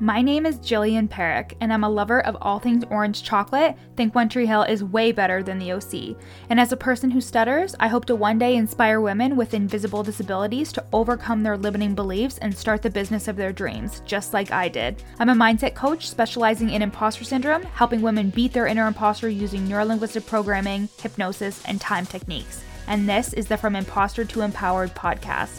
My 0.00 0.22
name 0.22 0.46
is 0.46 0.58
Jillian 0.58 1.08
Parekh, 1.08 1.54
and 1.60 1.72
I'm 1.72 1.82
a 1.82 1.90
lover 1.90 2.24
of 2.24 2.36
all 2.40 2.60
things 2.60 2.84
orange 2.88 3.24
chocolate. 3.24 3.76
Think 3.96 4.14
One 4.14 4.28
Tree 4.28 4.46
Hill 4.46 4.62
is 4.62 4.84
way 4.84 5.10
better 5.10 5.42
than 5.42 5.58
the 5.58 5.72
OC. 5.72 6.16
And 6.48 6.60
as 6.60 6.70
a 6.70 6.76
person 6.76 7.10
who 7.10 7.20
stutters, 7.20 7.74
I 7.80 7.88
hope 7.88 8.04
to 8.04 8.14
one 8.14 8.38
day 8.38 8.54
inspire 8.54 9.00
women 9.00 9.34
with 9.34 9.54
invisible 9.54 10.04
disabilities 10.04 10.70
to 10.74 10.84
overcome 10.92 11.42
their 11.42 11.56
limiting 11.56 11.96
beliefs 11.96 12.38
and 12.38 12.56
start 12.56 12.82
the 12.82 12.90
business 12.90 13.26
of 13.26 13.34
their 13.34 13.52
dreams, 13.52 14.00
just 14.06 14.32
like 14.32 14.52
I 14.52 14.68
did. 14.68 15.02
I'm 15.18 15.30
a 15.30 15.34
mindset 15.34 15.74
coach 15.74 16.08
specializing 16.08 16.70
in 16.70 16.80
imposter 16.80 17.24
syndrome, 17.24 17.64
helping 17.64 18.00
women 18.00 18.30
beat 18.30 18.52
their 18.52 18.68
inner 18.68 18.86
imposter 18.86 19.28
using 19.28 19.66
neurolinguistic 19.66 20.26
programming, 20.26 20.88
hypnosis, 21.00 21.60
and 21.64 21.80
time 21.80 22.06
techniques. 22.06 22.62
And 22.86 23.08
this 23.08 23.32
is 23.32 23.48
the 23.48 23.56
From 23.56 23.74
Imposter 23.74 24.24
to 24.24 24.42
Empowered 24.42 24.94
podcast. 24.94 25.58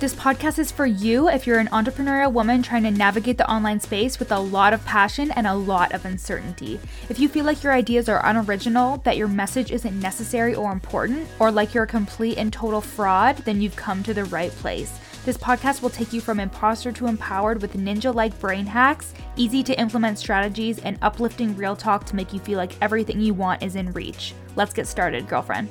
This 0.00 0.14
podcast 0.14 0.58
is 0.58 0.72
for 0.72 0.86
you 0.86 1.28
if 1.28 1.46
you're 1.46 1.60
an 1.60 1.68
entrepreneurial 1.68 2.32
woman 2.32 2.62
trying 2.62 2.82
to 2.82 2.90
navigate 2.90 3.38
the 3.38 3.50
online 3.50 3.78
space 3.78 4.18
with 4.18 4.32
a 4.32 4.38
lot 4.38 4.72
of 4.72 4.84
passion 4.84 5.30
and 5.30 5.46
a 5.46 5.54
lot 5.54 5.92
of 5.92 6.04
uncertainty. 6.04 6.80
If 7.08 7.20
you 7.20 7.28
feel 7.28 7.44
like 7.44 7.62
your 7.62 7.72
ideas 7.72 8.08
are 8.08 8.26
unoriginal, 8.26 8.98
that 9.04 9.16
your 9.16 9.28
message 9.28 9.70
isn't 9.70 9.98
necessary 9.98 10.54
or 10.56 10.72
important, 10.72 11.28
or 11.38 11.52
like 11.52 11.72
you're 11.72 11.84
a 11.84 11.86
complete 11.86 12.38
and 12.38 12.52
total 12.52 12.80
fraud, 12.80 13.36
then 13.38 13.62
you've 13.62 13.76
come 13.76 14.02
to 14.02 14.12
the 14.12 14.24
right 14.24 14.50
place. 14.50 14.98
This 15.24 15.38
podcast 15.38 15.80
will 15.80 15.90
take 15.90 16.12
you 16.12 16.20
from 16.20 16.40
imposter 16.40 16.90
to 16.90 17.06
empowered 17.06 17.62
with 17.62 17.74
ninja 17.74 18.12
like 18.12 18.38
brain 18.40 18.66
hacks, 18.66 19.14
easy 19.36 19.62
to 19.62 19.80
implement 19.80 20.18
strategies, 20.18 20.80
and 20.80 20.98
uplifting 21.02 21.56
real 21.56 21.76
talk 21.76 22.04
to 22.06 22.16
make 22.16 22.32
you 22.32 22.40
feel 22.40 22.58
like 22.58 22.76
everything 22.82 23.20
you 23.20 23.32
want 23.32 23.62
is 23.62 23.76
in 23.76 23.92
reach. 23.92 24.34
Let's 24.56 24.74
get 24.74 24.88
started, 24.88 25.28
girlfriend. 25.28 25.68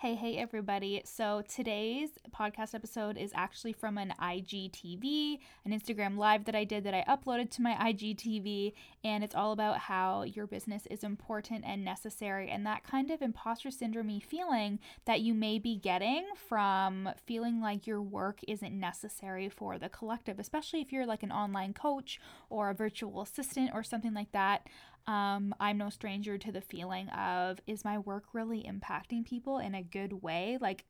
Hey, 0.00 0.14
hey, 0.14 0.38
everybody. 0.38 1.02
So 1.04 1.42
today's 1.46 2.08
podcast 2.34 2.74
episode 2.74 3.18
is 3.18 3.32
actually 3.34 3.74
from 3.74 3.98
an 3.98 4.14
IGTV, 4.18 5.40
an 5.66 5.72
Instagram 5.72 6.16
live 6.16 6.46
that 6.46 6.54
I 6.54 6.64
did 6.64 6.84
that 6.84 6.94
I 6.94 7.04
uploaded 7.06 7.50
to 7.50 7.60
my 7.60 7.74
IGTV. 7.74 8.72
And 9.04 9.22
it's 9.22 9.34
all 9.34 9.52
about 9.52 9.76
how 9.76 10.22
your 10.22 10.46
business 10.46 10.86
is 10.86 11.04
important 11.04 11.66
and 11.66 11.84
necessary, 11.84 12.48
and 12.48 12.64
that 12.64 12.82
kind 12.82 13.10
of 13.10 13.20
imposter 13.20 13.70
syndrome 13.70 14.20
feeling 14.20 14.78
that 15.04 15.20
you 15.20 15.34
may 15.34 15.58
be 15.58 15.76
getting 15.76 16.24
from 16.48 17.10
feeling 17.26 17.60
like 17.60 17.86
your 17.86 18.00
work 18.00 18.40
isn't 18.48 18.72
necessary 18.72 19.50
for 19.50 19.76
the 19.76 19.90
collective, 19.90 20.38
especially 20.38 20.80
if 20.80 20.92
you're 20.92 21.04
like 21.04 21.22
an 21.22 21.30
online 21.30 21.74
coach 21.74 22.18
or 22.48 22.70
a 22.70 22.74
virtual 22.74 23.20
assistant 23.20 23.72
or 23.74 23.82
something 23.82 24.14
like 24.14 24.32
that. 24.32 24.66
Um, 25.06 25.54
I'm 25.58 25.78
no 25.78 25.90
stranger 25.90 26.38
to 26.38 26.52
the 26.52 26.60
feeling 26.60 27.08
of 27.08 27.58
is 27.66 27.84
my 27.84 27.98
work 27.98 28.24
really 28.32 28.62
impacting 28.62 29.24
people 29.24 29.58
in 29.58 29.74
a 29.74 29.82
good 29.82 30.22
way? 30.22 30.58
Like, 30.60 30.84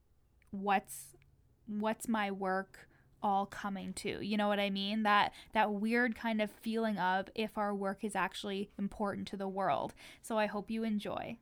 what's 0.50 1.16
what's 1.66 2.08
my 2.08 2.30
work 2.30 2.88
all 3.22 3.46
coming 3.46 3.92
to? 3.94 4.24
You 4.24 4.36
know 4.36 4.48
what 4.48 4.60
I 4.60 4.70
mean? 4.70 5.04
That 5.04 5.32
that 5.52 5.72
weird 5.72 6.14
kind 6.16 6.42
of 6.42 6.50
feeling 6.50 6.98
of 6.98 7.28
if 7.34 7.56
our 7.56 7.74
work 7.74 8.04
is 8.04 8.16
actually 8.16 8.70
important 8.78 9.28
to 9.28 9.36
the 9.36 9.48
world. 9.48 9.94
So 10.22 10.38
I 10.38 10.46
hope 10.46 10.70
you 10.70 10.84
enjoy. 10.84 11.38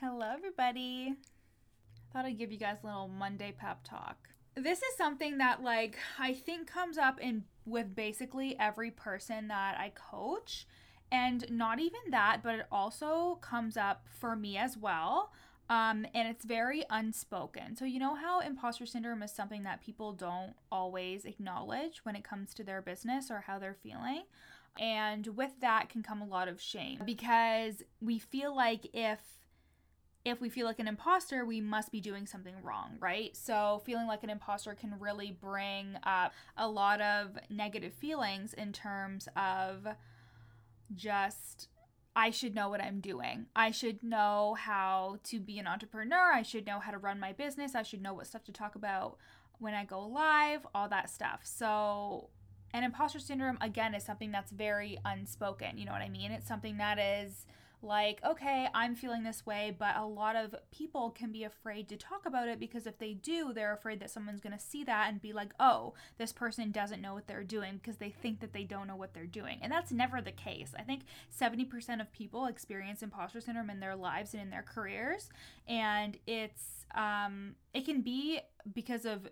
Hello, 0.00 0.26
everybody. 0.32 1.14
Thought 2.12 2.26
I'd 2.26 2.38
give 2.38 2.52
you 2.52 2.58
guys 2.58 2.78
a 2.82 2.86
little 2.86 3.08
Monday 3.08 3.54
pep 3.56 3.84
talk. 3.84 4.28
This 4.54 4.80
is 4.80 4.96
something 4.98 5.38
that 5.38 5.62
like 5.62 5.96
I 6.18 6.34
think 6.34 6.66
comes 6.66 6.98
up 6.98 7.20
in 7.20 7.44
with 7.64 7.94
basically 7.94 8.56
every 8.58 8.90
person 8.90 9.48
that 9.48 9.78
I 9.78 9.92
coach 9.94 10.66
and 11.12 11.44
not 11.50 11.78
even 11.78 12.00
that, 12.10 12.42
but 12.42 12.54
it 12.54 12.66
also 12.72 13.38
comes 13.42 13.76
up 13.76 14.06
for 14.08 14.34
me 14.34 14.56
as 14.56 14.78
well. 14.78 15.30
Um, 15.68 16.06
and 16.14 16.26
it's 16.26 16.44
very 16.44 16.84
unspoken. 16.90 17.76
So, 17.76 17.84
you 17.84 18.00
know 18.00 18.14
how 18.14 18.40
imposter 18.40 18.86
syndrome 18.86 19.22
is 19.22 19.30
something 19.30 19.62
that 19.62 19.82
people 19.82 20.12
don't 20.12 20.54
always 20.72 21.24
acknowledge 21.24 21.98
when 22.04 22.16
it 22.16 22.24
comes 22.24 22.52
to 22.54 22.64
their 22.64 22.82
business 22.82 23.30
or 23.30 23.44
how 23.46 23.58
they're 23.58 23.76
feeling? 23.80 24.22
And 24.78 25.26
with 25.36 25.52
that 25.60 25.90
can 25.90 26.02
come 26.02 26.22
a 26.22 26.26
lot 26.26 26.48
of 26.48 26.60
shame 26.60 27.00
because 27.04 27.82
we 28.00 28.18
feel 28.18 28.56
like 28.56 28.86
if 28.94 29.20
if 30.24 30.40
we 30.40 30.48
feel 30.48 30.66
like 30.66 30.78
an 30.78 30.86
imposter, 30.86 31.44
we 31.44 31.60
must 31.60 31.90
be 31.90 32.00
doing 32.00 32.26
something 32.26 32.54
wrong, 32.62 32.96
right? 33.00 33.36
So, 33.36 33.82
feeling 33.84 34.06
like 34.06 34.22
an 34.22 34.30
imposter 34.30 34.74
can 34.74 34.94
really 34.98 35.36
bring 35.40 35.96
up 36.04 36.32
a 36.56 36.68
lot 36.68 37.00
of 37.00 37.38
negative 37.50 37.92
feelings 37.92 38.54
in 38.54 38.72
terms 38.72 39.28
of 39.36 39.86
just 40.94 41.68
I 42.14 42.30
should 42.30 42.54
know 42.54 42.68
what 42.68 42.82
I'm 42.82 43.00
doing. 43.00 43.46
I 43.56 43.70
should 43.70 44.02
know 44.02 44.56
how 44.58 45.18
to 45.24 45.40
be 45.40 45.58
an 45.58 45.66
entrepreneur. 45.66 46.32
I 46.32 46.42
should 46.42 46.66
know 46.66 46.78
how 46.78 46.90
to 46.90 46.98
run 46.98 47.18
my 47.18 47.32
business. 47.32 47.74
I 47.74 47.82
should 47.82 48.02
know 48.02 48.12
what 48.12 48.26
stuff 48.26 48.44
to 48.44 48.52
talk 48.52 48.74
about 48.74 49.16
when 49.58 49.72
I 49.72 49.84
go 49.84 50.06
live, 50.06 50.66
all 50.74 50.88
that 50.90 51.08
stuff. 51.08 51.40
So, 51.44 52.28
and 52.74 52.84
imposter 52.84 53.18
syndrome, 53.18 53.56
again, 53.62 53.94
is 53.94 54.04
something 54.04 54.30
that's 54.30 54.50
very 54.50 54.98
unspoken. 55.04 55.78
You 55.78 55.86
know 55.86 55.92
what 55.92 56.02
I 56.02 56.10
mean? 56.10 56.32
It's 56.32 56.48
something 56.48 56.76
that 56.78 56.98
is 56.98 57.46
like, 57.82 58.20
okay, 58.24 58.68
I'm 58.74 58.94
feeling 58.94 59.22
this 59.22 59.44
way, 59.44 59.74
but 59.76 59.96
a 59.96 60.04
lot 60.04 60.36
of 60.36 60.54
people 60.70 61.10
can 61.10 61.32
be 61.32 61.44
afraid 61.44 61.88
to 61.88 61.96
talk 61.96 62.26
about 62.26 62.48
it 62.48 62.60
because 62.60 62.86
if 62.86 62.98
they 62.98 63.14
do, 63.14 63.52
they're 63.52 63.72
afraid 63.72 64.00
that 64.00 64.10
someone's 64.10 64.40
going 64.40 64.56
to 64.56 64.64
see 64.64 64.84
that 64.84 65.08
and 65.08 65.20
be 65.20 65.32
like, 65.32 65.52
oh, 65.58 65.94
this 66.18 66.32
person 66.32 66.70
doesn't 66.70 67.02
know 67.02 67.14
what 67.14 67.26
they're 67.26 67.44
doing 67.44 67.74
because 67.76 67.96
they 67.96 68.10
think 68.10 68.40
that 68.40 68.52
they 68.52 68.64
don't 68.64 68.86
know 68.86 68.96
what 68.96 69.14
they're 69.14 69.26
doing. 69.26 69.58
And 69.62 69.72
that's 69.72 69.92
never 69.92 70.20
the 70.20 70.32
case. 70.32 70.72
I 70.78 70.82
think 70.82 71.02
70% 71.38 72.00
of 72.00 72.12
people 72.12 72.46
experience 72.46 73.02
imposter 73.02 73.40
syndrome 73.40 73.70
in 73.70 73.80
their 73.80 73.96
lives 73.96 74.32
and 74.34 74.42
in 74.42 74.50
their 74.50 74.64
careers. 74.66 75.28
And 75.66 76.18
it's, 76.26 76.86
um, 76.94 77.54
it 77.74 77.84
can 77.84 78.02
be 78.02 78.40
because 78.72 79.04
of 79.04 79.28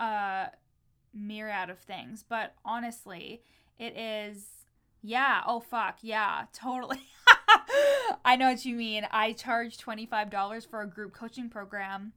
a 0.00 0.48
myriad 1.12 1.70
of 1.70 1.78
things, 1.78 2.24
but 2.28 2.54
honestly, 2.64 3.42
it 3.78 3.96
is, 3.96 4.44
yeah, 5.02 5.42
oh 5.46 5.60
fuck, 5.60 5.98
yeah, 6.02 6.44
totally. 6.52 7.00
I 8.24 8.36
know 8.36 8.50
what 8.50 8.64
you 8.64 8.74
mean. 8.74 9.06
I 9.10 9.32
charge 9.32 9.76
$25 9.76 10.66
for 10.68 10.80
a 10.80 10.86
group 10.86 11.12
coaching 11.12 11.48
program. 11.48 12.12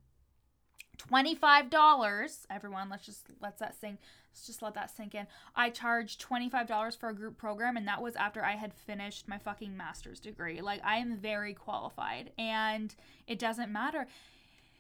$25 0.97 2.47
everyone 2.50 2.90
let's 2.90 3.06
just 3.06 3.28
let 3.40 3.59
that 3.59 3.79
sink 3.79 4.00
let's 4.31 4.47
just 4.47 4.63
let 4.63 4.73
that 4.73 4.90
sink 4.90 5.13
in 5.13 5.28
i 5.56 5.69
charged 5.69 6.19
$25 6.28 6.97
for 6.97 7.09
a 7.09 7.13
group 7.13 7.38
program 7.38 7.78
and 7.78 7.88
that 7.88 8.01
was 8.01 8.16
after 8.16 8.44
i 8.44 8.53
had 8.53 8.73
finished 8.73 9.28
my 9.28 9.38
fucking 9.38 9.78
master's 9.78 10.19
degree 10.19 10.59
like 10.59 10.81
i 10.84 10.97
am 10.97 11.16
very 11.18 11.53
qualified 11.53 12.31
and 12.39 12.95
it 13.28 13.38
doesn't 13.38 13.72
matter 13.72 14.07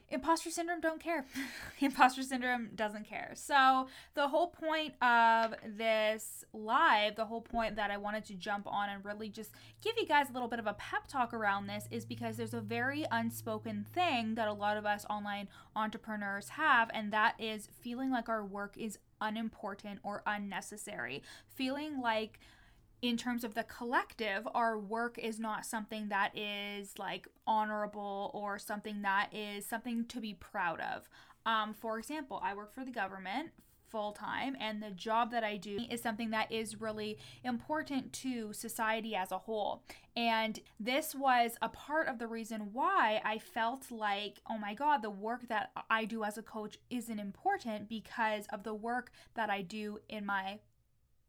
imposter 0.09 0.49
syndrome 0.49 0.79
don't 0.81 1.01
care. 1.01 1.25
imposter 1.79 2.23
syndrome 2.23 2.69
doesn't 2.75 3.07
care. 3.07 3.31
So, 3.35 3.87
the 4.13 4.27
whole 4.27 4.47
point 4.47 4.93
of 5.01 5.53
this 5.65 6.45
live, 6.53 7.15
the 7.15 7.25
whole 7.25 7.41
point 7.41 7.75
that 7.75 7.91
I 7.91 7.97
wanted 7.97 8.25
to 8.25 8.33
jump 8.35 8.67
on 8.67 8.89
and 8.89 9.03
really 9.03 9.29
just 9.29 9.51
give 9.81 9.95
you 9.97 10.05
guys 10.05 10.29
a 10.29 10.33
little 10.33 10.47
bit 10.47 10.59
of 10.59 10.67
a 10.67 10.73
pep 10.73 11.07
talk 11.07 11.33
around 11.33 11.67
this 11.67 11.87
is 11.91 12.05
because 12.05 12.37
there's 12.37 12.53
a 12.53 12.61
very 12.61 13.05
unspoken 13.11 13.85
thing 13.93 14.35
that 14.35 14.47
a 14.47 14.53
lot 14.53 14.77
of 14.77 14.85
us 14.85 15.05
online 15.09 15.47
entrepreneurs 15.75 16.49
have, 16.49 16.89
and 16.93 17.11
that 17.11 17.35
is 17.39 17.67
feeling 17.81 18.11
like 18.11 18.29
our 18.29 18.45
work 18.45 18.75
is 18.77 18.99
unimportant 19.21 19.99
or 20.03 20.23
unnecessary. 20.25 21.23
Feeling 21.55 22.01
like 22.01 22.39
in 23.01 23.17
terms 23.17 23.43
of 23.43 23.53
the 23.53 23.63
collective, 23.63 24.47
our 24.53 24.77
work 24.77 25.17
is 25.19 25.39
not 25.39 25.65
something 25.65 26.09
that 26.09 26.35
is 26.37 26.97
like 26.97 27.27
honorable 27.45 28.31
or 28.33 28.57
something 28.57 29.01
that 29.03 29.29
is 29.33 29.65
something 29.65 30.05
to 30.05 30.19
be 30.19 30.33
proud 30.33 30.79
of. 30.79 31.07
Um, 31.45 31.73
for 31.73 31.99
example, 31.99 32.41
I 32.43 32.55
work 32.55 32.73
for 32.73 32.83
the 32.83 32.91
government 32.91 33.51
full 33.89 34.11
time, 34.11 34.57
and 34.59 34.83
the 34.83 34.91
job 34.91 35.31
that 35.31 35.43
I 35.43 35.55
do 35.55 35.79
is 35.89 36.01
something 36.01 36.31
that 36.31 36.51
is 36.51 36.81
really 36.81 37.17
important 37.43 38.11
to 38.13 38.51
society 38.51 39.15
as 39.15 39.31
a 39.31 39.37
whole. 39.37 39.83
And 40.15 40.59
this 40.79 41.15
was 41.15 41.51
a 41.61 41.69
part 41.69 42.07
of 42.07 42.19
the 42.19 42.27
reason 42.27 42.73
why 42.73 43.21
I 43.23 43.37
felt 43.37 43.89
like, 43.89 44.41
oh 44.49 44.57
my 44.57 44.73
God, 44.73 45.01
the 45.01 45.09
work 45.09 45.47
that 45.47 45.71
I 45.89 46.03
do 46.03 46.23
as 46.23 46.37
a 46.37 46.43
coach 46.43 46.77
isn't 46.89 47.19
important 47.19 47.87
because 47.87 48.45
of 48.51 48.63
the 48.63 48.73
work 48.73 49.11
that 49.35 49.49
I 49.49 49.61
do 49.61 49.99
in 50.09 50.25
my 50.25 50.59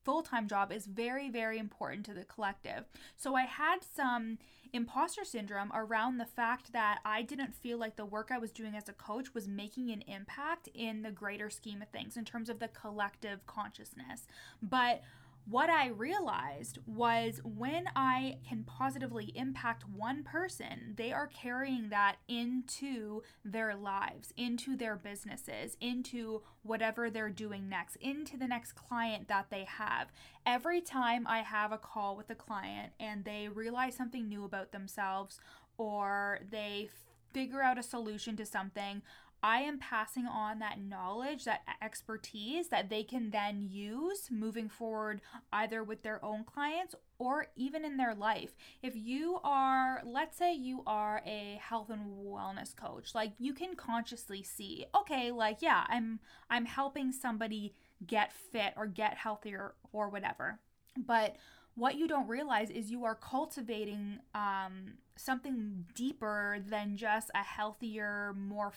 full 0.09 0.23
time 0.23 0.49
job 0.49 0.73
is 0.73 0.87
very, 0.87 1.29
very 1.29 1.59
important 1.59 2.07
to 2.07 2.15
the 2.15 2.25
collective. 2.25 2.85
So 3.19 3.35
I 3.35 3.43
had 3.43 3.81
some 3.95 4.39
imposter 4.73 5.23
syndrome 5.23 5.71
around 5.75 6.17
the 6.17 6.25
fact 6.25 6.73
that 6.73 7.01
I 7.05 7.21
didn't 7.21 7.55
feel 7.55 7.77
like 7.77 7.97
the 7.97 8.07
work 8.07 8.31
I 8.31 8.39
was 8.39 8.51
doing 8.51 8.75
as 8.75 8.89
a 8.89 8.95
coach 8.95 9.35
was 9.35 9.47
making 9.47 9.91
an 9.91 10.01
impact 10.07 10.71
in 10.73 11.03
the 11.03 11.11
greater 11.11 11.51
scheme 11.51 11.83
of 11.83 11.89
things 11.89 12.17
in 12.17 12.25
terms 12.25 12.49
of 12.49 12.59
the 12.59 12.69
collective 12.69 13.47
consciousness. 13.47 14.27
But 14.63 15.03
what 15.51 15.71
I 15.71 15.89
realized 15.89 16.79
was 16.87 17.41
when 17.43 17.85
I 17.97 18.37
can 18.47 18.65
positively 18.65 19.33
impact 19.35 19.85
one 19.89 20.23
person, 20.23 20.95
they 20.97 21.11
are 21.13 21.27
carrying 21.27 21.89
that 21.89 22.17
into 22.29 23.23
their 23.45 23.75
lives, 23.75 24.33
into 24.37 24.77
their 24.77 24.97
businesses, 24.97 25.77
into 25.81 26.43
whatever 26.63 27.09
they're 27.09 27.31
doing 27.31 27.69
next, 27.69 27.97
into 27.97 28.37
the 28.37 28.47
next 28.47 28.73
client 28.73 29.29
that 29.29 29.47
they 29.51 29.65
have. 29.65 30.09
Every 30.45 30.83
time 30.83 31.27
I 31.27 31.39
have 31.39 31.73
a 31.73 31.79
call 31.79 32.17
with 32.17 32.29
a 32.29 32.35
client 32.35 32.93
and 33.01 33.25
they 33.25 33.49
realize 33.49 33.95
something 33.95 34.29
new 34.29 34.45
about 34.45 34.73
themselves 34.73 35.41
or 35.79 36.41
they 36.51 36.91
figure 37.33 37.63
out 37.63 37.79
a 37.79 37.83
solution 37.83 38.37
to 38.37 38.45
something, 38.45 39.01
I 39.43 39.61
am 39.61 39.79
passing 39.79 40.27
on 40.27 40.59
that 40.59 40.81
knowledge, 40.81 41.45
that 41.45 41.63
expertise 41.83 42.69
that 42.69 42.91
they 42.91 43.03
can 43.05 43.31
then 43.31 43.63
use 43.63 44.29
moving 44.31 44.69
forward, 44.69 45.21
either 45.53 45.85
with 45.85 46.03
their 46.03 46.25
own 46.25 46.45
clients 46.45 46.95
or 47.19 47.47
even 47.57 47.85
in 47.85 47.97
their 47.97 48.15
life. 48.15 48.55
If 48.83 48.95
you 48.97 49.39
are, 49.45 50.03
let's 50.05 50.37
say 50.37 50.55
you 50.55 50.83
are 50.87 51.23
a 51.27 51.61
health 51.63 51.91
and 51.91 52.07
wellness 52.27 52.75
coach, 52.75 53.15
like 53.15 53.33
you 53.39 53.55
can 53.55 53.77
consciously 53.77 54.43
see, 54.43 54.87
okay, 54.95 55.31
like 55.31 55.63
yeah, 55.63 55.85
I'm 55.89 56.21
I'm 56.51 56.65
helping 56.65 57.13
somebody 57.13 57.75
get 58.07 58.33
fit 58.33 58.75
or 58.77 58.87
get 58.87 59.17
healthier 59.17 59.75
or 59.93 60.09
whatever. 60.09 60.61
But 60.97 61.37
what 61.79 61.95
you 61.95 62.09
don't 62.09 62.27
realize 62.27 62.71
is 62.71 62.91
you 62.91 63.05
are 63.05 63.15
cultivating 63.15 64.19
um, 64.35 64.95
something 65.17 65.85
deeper 65.95 66.59
than 66.69 66.97
just 66.97 67.31
a 67.37 67.45
healthier, 67.45 68.35
more 68.37 68.73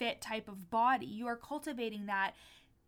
fit 0.00 0.20
type 0.20 0.48
of 0.48 0.70
body. 0.70 1.06
You 1.06 1.26
are 1.26 1.36
cultivating 1.36 2.06
that 2.06 2.34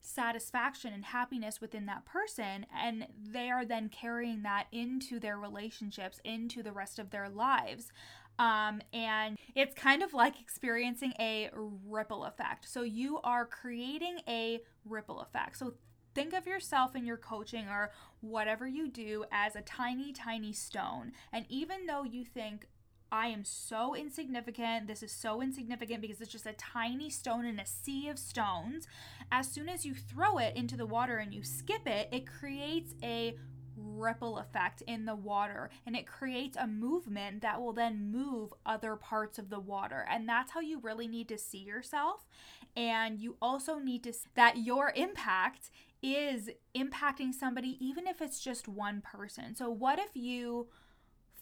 satisfaction 0.00 0.92
and 0.92 1.04
happiness 1.04 1.60
within 1.60 1.86
that 1.86 2.04
person 2.04 2.66
and 2.76 3.06
they 3.24 3.50
are 3.50 3.64
then 3.64 3.88
carrying 3.88 4.42
that 4.42 4.66
into 4.72 5.20
their 5.20 5.38
relationships 5.38 6.20
into 6.24 6.60
the 6.60 6.72
rest 6.72 6.98
of 6.98 7.10
their 7.10 7.28
lives. 7.28 7.92
Um, 8.38 8.80
and 8.92 9.38
it's 9.54 9.74
kind 9.74 10.02
of 10.02 10.14
like 10.14 10.40
experiencing 10.40 11.12
a 11.20 11.50
ripple 11.54 12.24
effect. 12.24 12.68
So 12.68 12.82
you 12.82 13.20
are 13.22 13.46
creating 13.46 14.18
a 14.26 14.62
ripple 14.84 15.20
effect. 15.20 15.58
So 15.58 15.74
think 16.14 16.32
of 16.32 16.46
yourself 16.46 16.96
in 16.96 17.06
your 17.06 17.18
coaching 17.18 17.68
or 17.68 17.92
whatever 18.20 18.66
you 18.66 18.88
do 18.88 19.24
as 19.30 19.54
a 19.54 19.60
tiny 19.60 20.12
tiny 20.12 20.52
stone. 20.52 21.12
And 21.32 21.44
even 21.48 21.86
though 21.86 22.04
you 22.04 22.24
think 22.24 22.66
I 23.12 23.26
am 23.26 23.44
so 23.44 23.94
insignificant. 23.94 24.86
This 24.86 25.02
is 25.02 25.12
so 25.12 25.42
insignificant 25.42 26.00
because 26.00 26.22
it's 26.22 26.32
just 26.32 26.46
a 26.46 26.54
tiny 26.54 27.10
stone 27.10 27.44
in 27.44 27.60
a 27.60 27.66
sea 27.66 28.08
of 28.08 28.18
stones. 28.18 28.88
As 29.30 29.46
soon 29.46 29.68
as 29.68 29.84
you 29.84 29.94
throw 29.94 30.38
it 30.38 30.56
into 30.56 30.78
the 30.78 30.86
water 30.86 31.18
and 31.18 31.34
you 31.34 31.42
skip 31.44 31.86
it, 31.86 32.08
it 32.10 32.26
creates 32.26 32.94
a 33.02 33.36
ripple 33.76 34.38
effect 34.38 34.82
in 34.86 35.04
the 35.04 35.14
water 35.14 35.68
and 35.86 35.94
it 35.94 36.06
creates 36.06 36.56
a 36.56 36.66
movement 36.66 37.42
that 37.42 37.60
will 37.60 37.74
then 37.74 38.10
move 38.10 38.54
other 38.64 38.96
parts 38.96 39.38
of 39.38 39.50
the 39.50 39.60
water. 39.60 40.06
And 40.10 40.26
that's 40.26 40.52
how 40.52 40.60
you 40.60 40.80
really 40.80 41.06
need 41.06 41.28
to 41.28 41.36
see 41.36 41.58
yourself. 41.58 42.26
And 42.74 43.20
you 43.20 43.36
also 43.42 43.78
need 43.78 44.02
to 44.04 44.12
see 44.14 44.30
that 44.36 44.56
your 44.56 44.90
impact 44.96 45.70
is 46.02 46.48
impacting 46.74 47.34
somebody 47.34 47.76
even 47.78 48.06
if 48.06 48.22
it's 48.22 48.40
just 48.40 48.68
one 48.68 49.02
person. 49.02 49.54
So 49.54 49.68
what 49.68 49.98
if 49.98 50.16
you 50.16 50.68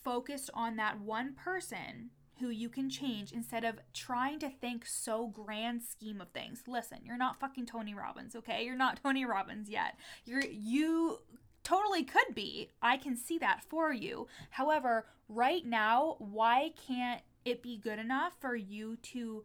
focused 0.03 0.51
on 0.55 0.77
that 0.77 1.01
one 1.01 1.35
person 1.35 2.11
who 2.41 2.49
you 2.49 2.69
can 2.69 2.89
change 2.89 3.33
instead 3.33 3.65
of 3.65 3.79
trying 3.93 4.39
to 4.39 4.49
think 4.49 4.87
so 4.87 5.27
grand 5.27 5.83
scheme 5.83 6.21
of 6.21 6.31
things. 6.31 6.63
Listen, 6.67 6.99
you're 7.05 7.19
not 7.19 7.39
fucking 7.39 7.67
Tony 7.67 7.95
Robbins, 7.95 8.35
okay? 8.35 8.65
You're 8.65 8.77
not 8.77 9.01
Tony 9.03 9.25
Robbins 9.25 9.69
yet. 9.69 9.97
You're 10.25 10.45
you 10.45 11.19
totally 11.63 12.03
could 12.03 12.35
be. 12.35 12.71
I 12.81 12.97
can 12.97 13.17
see 13.17 13.39
that 13.39 13.63
for 13.69 13.93
you. 13.93 14.27
However, 14.51 15.07
right 15.29 15.65
now, 15.65 16.17
why 16.19 16.73
can't 16.87 17.21
it 17.45 17.63
be 17.63 17.79
good 17.79 17.99
enough 17.99 18.35
for 18.41 18.57
you 18.57 18.97
to 18.97 19.45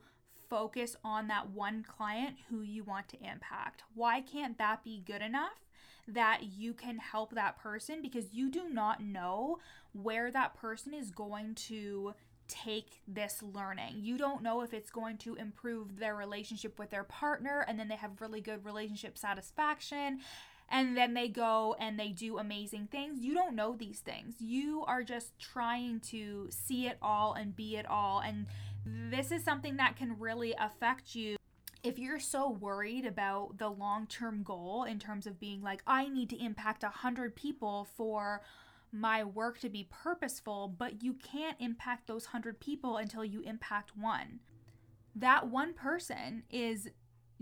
focus 0.50 0.96
on 1.04 1.28
that 1.28 1.50
one 1.50 1.84
client 1.84 2.38
who 2.50 2.62
you 2.62 2.84
want 2.84 3.10
to 3.10 3.18
impact? 3.18 3.84
Why 3.94 4.22
can't 4.22 4.58
that 4.58 4.84
be 4.84 5.04
good 5.06 5.22
enough 5.22 5.66
that 6.08 6.44
you 6.56 6.74
can 6.74 6.98
help 7.00 7.34
that 7.34 7.58
person 7.58 8.02
because 8.02 8.34
you 8.34 8.50
do 8.50 8.70
not 8.70 9.04
know 9.04 9.58
where 10.02 10.32
that 10.32 10.56
person 10.56 10.94
is 10.94 11.12
going 11.12 11.56
to 11.56 12.14
take 12.48 13.02
this 13.08 13.42
learning. 13.42 13.96
You 13.96 14.18
don't 14.18 14.44
know 14.44 14.62
if 14.62 14.74
it's 14.74 14.92
going 14.92 15.18
to 15.20 15.36
improve 15.36 15.98
their 15.98 16.16
relationship 16.16 16.78
with 16.78 16.92
their 16.92 17.04
partner 17.04 17.66
and 17.68 17.80
then 17.80 17.88
they 17.88 17.96
have 17.96 18.22
really 18.22 18.42
good 18.42 18.66
relationship 18.66 19.18
satisfaction 19.18 20.20
and 20.70 20.98
then 20.98 21.14
they 21.14 21.28
go 21.28 21.76
and 21.80 22.00
they 22.00 22.10
do 22.10 22.38
amazing 22.38 22.88
things. 22.92 23.22
You 23.22 23.34
don't 23.34 23.56
know 23.56 23.76
these 23.76 24.00
things. 24.00 24.36
You 24.40 24.84
are 24.86 25.04
just 25.04 25.38
trying 25.40 26.00
to 26.02 26.48
see 26.50 26.88
it 26.88 26.98
all 27.02 27.34
and 27.34 27.56
be 27.56 27.78
it 27.78 27.88
all 27.90 28.20
and 28.20 28.46
this 28.86 29.32
is 29.32 29.44
something 29.44 29.78
that 29.78 29.96
can 29.96 30.20
really 30.20 30.54
affect 30.60 31.16
you 31.16 31.38
if 31.86 32.00
you're 32.00 32.20
so 32.20 32.50
worried 32.50 33.06
about 33.06 33.60
the 33.60 33.70
long 33.70 34.08
term 34.08 34.42
goal 34.42 34.86
in 34.86 34.98
terms 34.98 35.28
of 35.28 35.40
being 35.40 35.62
like, 35.62 35.84
I 35.86 36.08
need 36.08 36.32
to 36.32 36.44
impact 36.44 36.82
100 36.82 37.36
people 37.36 37.88
for 37.96 38.42
my 38.96 39.24
work 39.24 39.60
to 39.60 39.70
be 39.70 39.88
purposeful, 39.90 40.74
but 40.78 41.04
you 41.04 41.14
can't 41.14 41.58
impact 41.60 42.08
those 42.08 42.26
100 42.26 42.60
people 42.60 42.98
until 42.98 43.26
you 43.26 43.42
impact 43.42 43.92
one. 43.98 44.40
That 45.16 45.50
one 45.50 45.74
person 45.74 46.44
is 46.50 46.90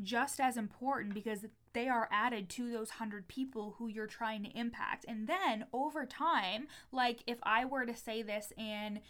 just 0.02 0.40
as 0.40 0.58
important 0.58 1.14
because 1.14 1.46
they 1.74 1.88
are 1.88 2.10
added 2.12 2.50
to 2.50 2.72
those 2.72 2.90
100 2.90 3.28
people 3.28 3.76
who 3.78 3.88
you're 3.88 4.08
trying 4.08 4.44
to 4.44 4.58
impact. 4.58 5.06
And 5.08 5.28
then 5.28 5.66
over 5.74 6.06
time, 6.06 6.68
like 6.92 7.24
if 7.28 7.38
I 7.44 7.66
were 7.66 7.86
to 7.86 7.96
say 7.96 8.22
this 8.22 8.54
in 8.58 9.02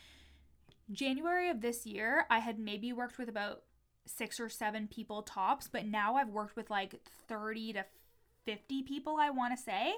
January 0.92 1.50
of 1.50 1.62
this 1.62 1.86
year, 1.86 2.26
I 2.30 2.40
had 2.40 2.60
maybe 2.60 2.92
worked 2.94 3.18
with 3.18 3.30
about 3.30 3.64
six 4.06 4.40
or 4.40 4.50
seven 4.50 4.88
people 4.88 5.22
tops, 5.24 5.70
but 5.72 5.86
now 5.86 6.16
I've 6.16 6.30
worked 6.30 6.56
with 6.56 6.70
like 6.70 7.02
30 7.28 7.74
to 7.74 7.86
50 8.46 8.84
people, 8.84 9.18
I 9.20 9.30
want 9.30 9.56
to 9.58 9.62
say. 9.62 9.94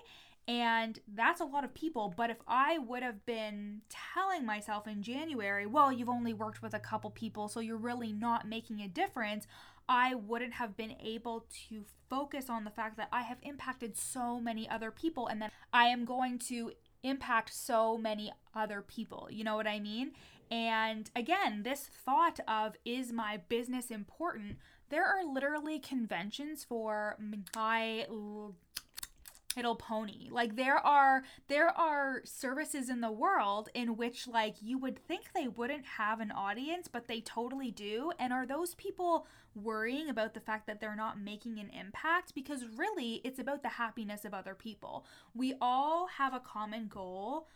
And 0.47 0.99
that's 1.07 1.41
a 1.41 1.45
lot 1.45 1.63
of 1.63 1.73
people. 1.73 2.13
But 2.15 2.29
if 2.29 2.37
I 2.47 2.77
would 2.77 3.01
have 3.01 3.25
been 3.25 3.81
telling 3.89 4.45
myself 4.45 4.87
in 4.87 5.01
January, 5.01 5.65
well, 5.65 5.91
you've 5.91 6.09
only 6.09 6.33
worked 6.33 6.61
with 6.61 6.73
a 6.73 6.79
couple 6.79 7.09
people, 7.09 7.47
so 7.47 7.59
you're 7.59 7.77
really 7.77 8.13
not 8.13 8.47
making 8.47 8.79
a 8.81 8.87
difference, 8.87 9.47
I 9.89 10.15
wouldn't 10.15 10.53
have 10.53 10.77
been 10.77 10.95
able 11.03 11.45
to 11.69 11.85
focus 12.09 12.49
on 12.49 12.63
the 12.63 12.69
fact 12.69 12.97
that 12.97 13.09
I 13.11 13.23
have 13.23 13.37
impacted 13.41 13.97
so 13.97 14.39
many 14.39 14.69
other 14.69 14.91
people 14.91 15.27
and 15.27 15.41
that 15.41 15.51
I 15.73 15.85
am 15.85 16.05
going 16.05 16.39
to 16.39 16.71
impact 17.03 17.53
so 17.53 17.97
many 17.97 18.31
other 18.53 18.81
people. 18.81 19.27
You 19.31 19.43
know 19.43 19.55
what 19.55 19.67
I 19.67 19.79
mean? 19.79 20.11
And 20.51 21.09
again, 21.15 21.63
this 21.63 21.89
thought 22.05 22.39
of 22.47 22.75
is 22.85 23.11
my 23.11 23.37
business 23.49 23.89
important? 23.89 24.57
There 24.89 25.05
are 25.05 25.25
literally 25.25 25.79
conventions 25.79 26.63
for 26.63 27.17
my 27.55 28.05
little 29.55 29.75
pony. 29.75 30.29
Like 30.29 30.55
there 30.55 30.77
are 30.77 31.23
there 31.47 31.69
are 31.69 32.21
services 32.23 32.89
in 32.89 33.01
the 33.01 33.11
world 33.11 33.69
in 33.73 33.97
which 33.97 34.27
like 34.27 34.55
you 34.61 34.77
would 34.77 34.99
think 35.07 35.25
they 35.33 35.47
wouldn't 35.47 35.85
have 35.85 36.19
an 36.19 36.31
audience, 36.31 36.87
but 36.87 37.07
they 37.07 37.21
totally 37.21 37.71
do. 37.71 38.11
And 38.19 38.33
are 38.33 38.45
those 38.45 38.75
people 38.75 39.27
worrying 39.53 40.09
about 40.09 40.33
the 40.33 40.39
fact 40.39 40.67
that 40.67 40.81
they're 40.81 40.95
not 40.95 41.19
making 41.19 41.59
an 41.59 41.69
impact 41.69 42.35
because 42.35 42.65
really 42.75 43.21
it's 43.23 43.39
about 43.39 43.63
the 43.63 43.69
happiness 43.69 44.25
of 44.25 44.33
other 44.33 44.53
people. 44.53 45.05
We 45.33 45.55
all 45.61 46.07
have 46.07 46.33
a 46.33 46.39
common 46.39 46.87
goal 46.87 47.47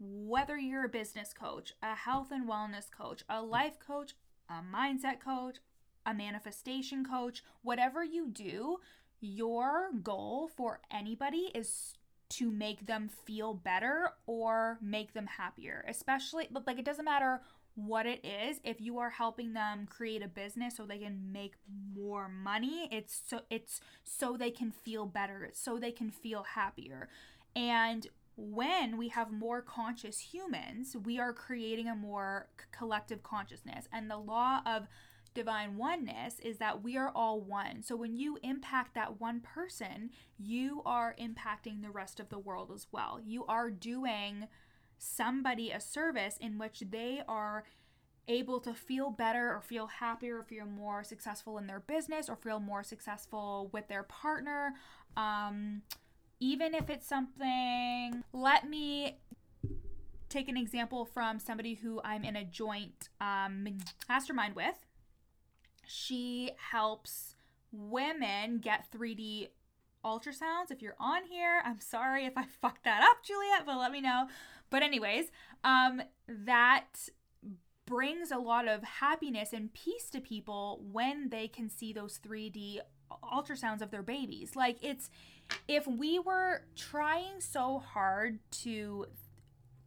whether 0.00 0.56
you're 0.58 0.86
a 0.86 0.88
business 0.88 1.34
coach, 1.34 1.74
a 1.82 1.94
health 1.94 2.28
and 2.30 2.48
wellness 2.48 2.90
coach, 2.90 3.22
a 3.28 3.42
life 3.42 3.78
coach, 3.78 4.14
a 4.48 4.62
mindset 4.62 5.20
coach, 5.20 5.58
a 6.06 6.14
manifestation 6.14 7.04
coach, 7.04 7.42
whatever 7.62 8.02
you 8.02 8.26
do, 8.28 8.78
your 9.20 9.90
goal 10.02 10.50
for 10.56 10.80
anybody 10.90 11.50
is 11.54 11.94
to 12.30 12.50
make 12.50 12.86
them 12.86 13.08
feel 13.08 13.54
better 13.54 14.10
or 14.26 14.78
make 14.80 15.14
them 15.14 15.26
happier. 15.26 15.84
Especially 15.88 16.48
like 16.66 16.78
it 16.78 16.84
doesn't 16.84 17.04
matter 17.04 17.40
what 17.74 18.06
it 18.06 18.24
is 18.24 18.60
if 18.64 18.80
you 18.80 18.98
are 18.98 19.10
helping 19.10 19.52
them 19.52 19.86
create 19.86 20.22
a 20.22 20.28
business 20.28 20.76
so 20.76 20.84
they 20.84 20.98
can 20.98 21.32
make 21.32 21.54
more 21.94 22.28
money 22.28 22.88
it's 22.90 23.22
so 23.26 23.40
it's 23.48 23.80
so 24.02 24.36
they 24.36 24.50
can 24.50 24.72
feel 24.72 25.06
better 25.06 25.48
so 25.54 25.78
they 25.78 25.92
can 25.92 26.10
feel 26.10 26.42
happier 26.42 27.08
and 27.54 28.08
when 28.40 28.96
we 28.96 29.08
have 29.08 29.30
more 29.30 29.60
conscious 29.60 30.18
humans, 30.18 30.96
we 31.04 31.18
are 31.18 31.32
creating 31.32 31.88
a 31.88 31.94
more 31.94 32.48
collective 32.72 33.22
consciousness. 33.22 33.86
And 33.92 34.10
the 34.10 34.16
law 34.16 34.60
of 34.64 34.86
divine 35.34 35.76
oneness 35.76 36.40
is 36.40 36.58
that 36.58 36.82
we 36.82 36.96
are 36.96 37.10
all 37.14 37.40
one. 37.40 37.82
So 37.82 37.96
when 37.96 38.16
you 38.16 38.38
impact 38.42 38.94
that 38.94 39.20
one 39.20 39.40
person, 39.40 40.10
you 40.38 40.82
are 40.84 41.14
impacting 41.20 41.82
the 41.82 41.90
rest 41.90 42.20
of 42.20 42.28
the 42.28 42.38
world 42.38 42.70
as 42.74 42.86
well. 42.90 43.20
You 43.24 43.44
are 43.46 43.70
doing 43.70 44.48
somebody 44.98 45.70
a 45.70 45.80
service 45.80 46.36
in 46.40 46.58
which 46.58 46.82
they 46.90 47.22
are 47.26 47.64
able 48.28 48.60
to 48.60 48.74
feel 48.74 49.10
better 49.10 49.54
or 49.54 49.60
feel 49.60 49.86
happier 49.86 50.38
or 50.38 50.42
feel 50.42 50.66
more 50.66 51.02
successful 51.02 51.58
in 51.58 51.66
their 51.66 51.80
business 51.80 52.28
or 52.28 52.36
feel 52.36 52.60
more 52.60 52.82
successful 52.82 53.70
with 53.72 53.88
their 53.88 54.02
partner. 54.04 54.74
Um, 55.16 55.82
even 56.38 56.74
if 56.74 56.88
it's 56.88 57.06
something, 57.06 58.22
let 58.32 58.68
me 58.68 59.18
take 60.28 60.48
an 60.48 60.56
example 60.56 61.04
from 61.04 61.38
somebody 61.38 61.74
who 61.74 62.00
I'm 62.04 62.24
in 62.24 62.36
a 62.36 62.44
joint 62.44 63.08
um, 63.20 63.66
mastermind 64.08 64.54
with. 64.54 64.76
She 65.90 66.52
helps 66.70 67.34
women 67.72 68.58
get 68.58 68.86
3D 68.92 69.48
ultrasounds. 70.04 70.70
If 70.70 70.82
you're 70.82 70.96
on 71.00 71.24
here, 71.24 71.62
I'm 71.64 71.80
sorry 71.80 72.26
if 72.26 72.36
I 72.36 72.44
fucked 72.60 72.84
that 72.84 73.02
up, 73.02 73.24
Juliet, 73.24 73.66
but 73.66 73.78
let 73.78 73.92
me 73.92 74.00
know. 74.00 74.28
But 74.70 74.82
anyways, 74.82 75.26
um, 75.64 76.00
that 76.28 77.08
brings 77.86 78.30
a 78.30 78.38
lot 78.38 78.68
of 78.68 78.84
happiness 78.84 79.52
and 79.52 79.74
peace 79.74 80.08
to 80.10 80.20
people 80.20 80.80
when 80.92 81.28
they 81.30 81.48
can 81.48 81.68
see 81.68 81.92
those 81.92 82.20
3D 82.24 82.78
ultrasounds 83.24 83.82
of 83.82 83.90
their 83.90 84.04
babies. 84.04 84.54
Like 84.54 84.78
it's 84.80 85.10
if 85.66 85.88
we 85.88 86.20
were 86.20 86.62
trying 86.76 87.40
so 87.40 87.80
hard 87.80 88.38
to 88.62 89.06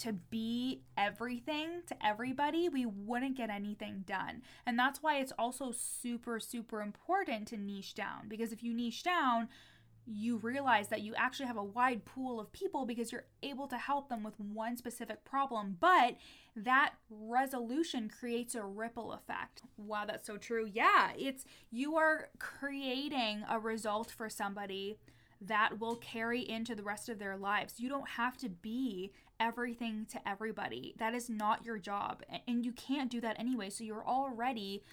to 0.04 0.14
be 0.14 0.82
everything 0.98 1.82
to 1.88 2.06
everybody, 2.06 2.68
we 2.68 2.86
wouldn't 2.86 3.38
get 3.38 3.50
anything 3.50 4.04
done. 4.06 4.42
And 4.66 4.78
that's 4.78 5.02
why 5.02 5.20
it's 5.20 5.32
also 5.40 5.72
super 5.72 6.40
super 6.40 6.82
important 6.82 7.48
to 7.50 7.58
niche 7.58 7.94
down 7.96 8.28
because 8.28 8.52
if 8.52 8.64
you 8.64 8.74
niche 8.74 9.04
down, 9.04 9.48
you 10.06 10.36
realize 10.38 10.90
that 10.90 11.02
you 11.02 11.14
actually 11.16 11.46
have 11.46 11.58
a 11.58 11.64
wide 11.64 12.04
pool 12.04 12.38
of 12.40 12.52
people 12.52 12.86
because 12.86 13.12
you're 13.12 13.28
able 13.42 13.68
to 13.68 13.78
help 13.78 14.10
them 14.10 14.22
with 14.22 14.38
one 14.38 14.76
specific 14.76 15.24
problem, 15.24 15.78
but 15.80 16.18
that 16.56 16.96
resolution 17.10 18.10
creates 18.10 18.54
a 18.56 18.64
ripple 18.64 19.14
effect. 19.14 19.62
Wow, 19.78 20.04
that's 20.06 20.28
so 20.28 20.36
true. 20.36 20.70
Yeah, 20.72 21.12
it's 21.18 21.46
you 21.72 21.96
are 21.96 22.28
creating 22.38 23.46
a 23.50 23.58
result 23.60 24.12
for 24.12 24.30
somebody 24.30 24.98
that 25.40 25.80
will 25.80 25.96
carry 25.98 26.42
into 26.42 26.76
the 26.76 26.84
rest 26.84 27.10
of 27.10 27.20
their 27.20 27.38
lives. 27.38 27.80
You 27.80 27.90
don't 27.90 28.08
have 28.08 28.38
to 28.38 28.50
be 28.50 29.12
everything 29.40 30.06
to 30.12 30.28
everybody. 30.28 30.96
That 30.98 31.14
is 31.14 31.30
not 31.30 31.66
your 31.66 31.78
job, 31.78 32.24
and 32.48 32.66
you 32.66 32.72
can't 32.72 33.12
do 33.12 33.22
that 33.22 33.40
anyway. 33.40 33.70
So 33.70 33.84
you're 33.84 34.08
already 34.08 34.84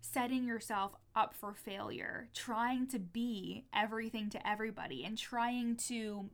setting 0.00 0.44
yourself 0.44 0.92
up 1.16 1.34
for 1.34 1.54
failure, 1.54 2.28
trying 2.34 2.86
to 2.88 2.98
be 2.98 3.64
everything 3.74 4.30
to 4.30 4.48
everybody, 4.48 5.04
and 5.04 5.18
trying 5.18 5.76
to 5.88 6.30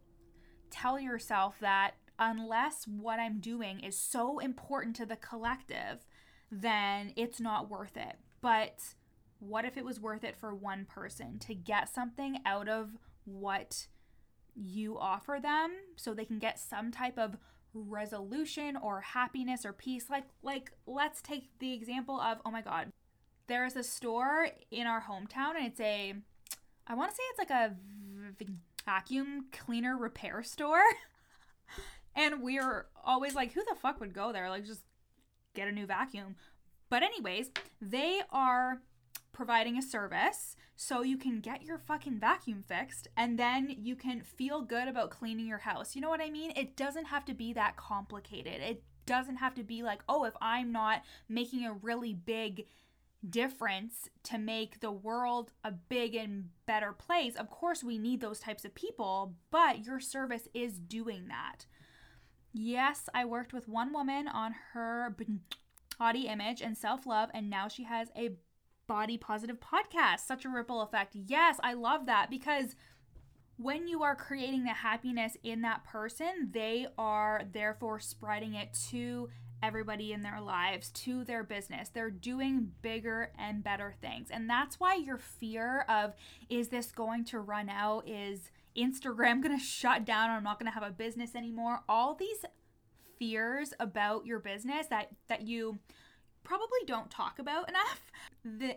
tell 0.71 0.99
yourself 0.99 1.56
that 1.61 1.92
unless 2.18 2.87
what 2.87 3.18
I'm 3.18 3.40
doing 3.40 3.80
is 3.80 3.99
so 3.99 4.38
important 4.38 4.97
to 4.97 5.06
the 5.06 5.16
collective, 5.16 6.04
then 6.50 7.12
it's 7.16 7.40
not 7.40 7.71
worth 7.71 7.97
it. 7.97 8.16
But 8.40 8.80
what 9.38 9.64
if 9.64 9.76
it 9.76 9.85
was 9.85 10.00
worth 10.00 10.25
it 10.25 10.37
for 10.37 10.54
one 10.54 10.85
person 10.85 11.38
to 11.40 11.54
get 11.54 11.88
something 11.88 12.38
out 12.47 12.68
of 12.68 12.90
what 13.25 13.87
you 14.54 14.99
offer 14.99 15.38
them 15.42 15.73
so 15.97 16.14
they 16.14 16.25
can 16.25 16.38
get 16.38 16.59
some 16.59 16.92
type 16.92 17.18
of 17.18 17.37
resolution 17.75 18.76
or 18.76 19.00
happiness 19.00 19.66
or 19.66 19.73
peace 19.73 20.09
like 20.09 20.25
like 20.43 20.71
let's 20.87 21.21
take 21.21 21.49
the 21.59 21.73
example 21.73 22.21
of 22.21 22.38
oh 22.47 22.50
my 22.50 22.62
god 22.62 22.93
there's 23.47 23.76
a 23.76 23.83
store 23.83 24.49
in 24.71 24.87
our 24.87 25.02
hometown 25.02 25.57
and 25.57 25.66
it's 25.66 25.81
a 25.81 26.14
I 26.87 26.95
want 26.95 27.11
to 27.11 27.16
say 27.16 27.23
it's 27.31 27.38
like 27.38 27.50
a 27.50 27.75
vacuum 28.85 29.47
cleaner 29.52 29.97
repair 29.97 30.43
store. 30.43 30.83
and 32.14 32.43
we're 32.43 32.87
always 33.04 33.35
like 33.35 33.52
who 33.52 33.62
the 33.69 33.76
fuck 33.81 34.00
would 34.00 34.12
go 34.12 34.33
there? 34.33 34.49
Like 34.50 34.66
just 34.66 34.83
get 35.54 35.69
a 35.69 35.73
new 35.73 35.87
vacuum. 35.87 36.37
But 36.90 37.02
anyways, 37.02 37.50
they 37.81 38.21
are 38.31 38.83
providing 39.33 39.78
a 39.78 39.83
service 39.83 40.57
so 40.76 41.02
you 41.02 41.16
can 41.16 41.40
get 41.40 41.62
your 41.62 41.78
fucking 41.78 42.19
vacuum 42.19 42.64
fixed 42.66 43.09
and 43.16 43.38
then 43.38 43.75
you 43.78 43.95
can 43.95 44.23
feel 44.23 44.62
good 44.62 44.88
about 44.88 45.11
cleaning 45.11 45.47
your 45.47 45.59
house. 45.59 45.95
You 45.95 46.00
know 46.00 46.09
what 46.09 46.21
I 46.21 46.31
mean? 46.31 46.52
It 46.57 46.76
doesn't 46.76 47.07
have 47.07 47.25
to 47.26 47.35
be 47.35 47.52
that 47.52 47.76
complicated. 47.76 48.61
It 48.61 48.83
doesn't 49.07 49.37
have 49.37 49.54
to 49.54 49.62
be 49.62 49.83
like, 49.83 50.02
"Oh, 50.09 50.25
if 50.25 50.35
I'm 50.40 50.73
not 50.73 51.02
making 51.28 51.64
a 51.64 51.73
really 51.73 52.14
big 52.14 52.66
difference 53.28 54.09
to 54.25 54.38
make 54.38 54.81
the 54.81 54.90
world 54.90 55.50
a 55.62 55.71
big 55.71 56.14
and 56.14 56.50
better 56.66 56.93
place. 56.93 57.37
Of 57.37 57.50
course, 57.50 57.83
we 57.83 57.99
need 57.99 58.21
those 58.21 58.40
types 58.40 58.64
of 58.64 58.75
people, 58.75 59.35
but 59.50 59.85
your 59.85 60.00
service 60.00 60.49
is 60.54 60.78
doing 60.78 61.28
that. 61.28 61.66
Yes, 62.52 63.09
I 63.14 63.25
worked 63.25 63.52
with 63.52 63.69
one 63.69 63.93
woman 63.93 64.28
on 64.28 64.54
her 64.73 65.16
body 65.99 66.26
image 66.28 66.61
and 66.61 66.76
self 66.76 67.07
love, 67.07 67.31
and 67.35 67.50
now 67.50 67.69
she 67.69 67.85
has 67.85 68.09
a 68.16 68.37
body 68.87 69.19
positive 69.19 69.59
podcast. 69.61 70.21
Such 70.21 70.45
a 70.45 70.49
ripple 70.49 70.83
effect. 70.83 71.14
Yes, 71.14 71.59
I 71.62 71.75
love 71.75 72.07
that 72.07 72.31
because 72.31 72.76
when 73.57 73.87
you 73.87 74.03
are 74.03 74.17
creating 74.17 74.64
the 74.64 74.73
happiness 74.73 75.37
in 75.43 75.62
that 75.62 75.85
person, 75.85 76.50
they 76.53 76.87
are 76.99 77.43
therefore 77.53 78.00
spreading 78.00 78.55
it 78.55 78.76
to 78.91 79.29
everybody 79.62 80.12
in 80.12 80.23
their 80.23 80.41
lives 80.41 80.91
to 80.91 81.25
their 81.25 81.43
business. 81.43 81.88
They're 81.88 82.11
doing 82.11 82.73
bigger 82.83 83.31
and 83.38 83.64
better 83.64 83.95
things. 84.00 84.29
And 84.31 84.50
that's 84.50 84.79
why 84.79 84.97
your 84.97 85.19
fear 85.19 85.83
of 85.88 86.14
is 86.50 86.69
this 86.69 86.91
going 86.93 87.25
to 87.26 87.38
run 87.38 87.71
out? 87.71 88.09
Is 88.09 88.50
Instagram 88.76 89.43
going 89.43 89.57
to 89.57 89.64
shut 89.64 90.05
down? 90.05 90.31
I'm 90.31 90.45
not 90.45 90.59
going 90.59 90.71
to 90.71 90.79
have 90.79 90.88
a 90.88 90.93
business 90.93 91.35
anymore. 91.35 91.81
All 91.88 92.14
these 92.14 92.45
fears 93.19 93.73
about 93.79 94.26
your 94.26 94.41
business 94.41 94.88
that 94.88 95.11
that 95.29 95.43
you 95.43 95.79
probably 96.44 96.80
don't 96.86 97.10
talk 97.10 97.38
about 97.38 97.68
enough. 97.68 98.12
The, 98.44 98.76